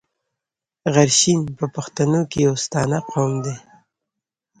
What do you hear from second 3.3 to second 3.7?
دﺉ.